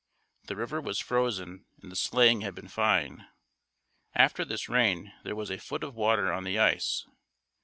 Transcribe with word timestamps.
The 0.45 0.55
river 0.55 0.81
was 0.81 0.97
frozen 0.99 1.65
and 1.79 1.91
the 1.91 1.95
sleighing 1.95 2.41
had 2.41 2.55
been 2.55 2.67
fine. 2.69 3.27
After 4.15 4.43
this 4.43 4.67
rain 4.67 5.13
there 5.23 5.35
was 5.35 5.51
a 5.51 5.59
foot 5.59 5.83
of 5.83 5.93
water 5.93 6.33
on 6.33 6.43
the 6.43 6.57
ice. 6.57 7.05